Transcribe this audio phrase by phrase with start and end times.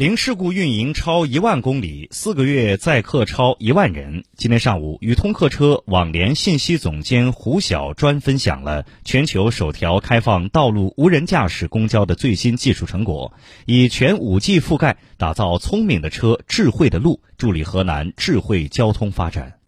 [0.00, 4.24] 零事故运营超一万公里，四个月载客超一万人。
[4.34, 13.34] 今天上午，宇通客车网联信息总监胡晓专分享了全球首条开放道路无人驾驶公交的最新技术成果，
[13.66, 19.52] 以全 5G 覆盖打造聪明的车、智慧的路，助力河南智慧交通发展。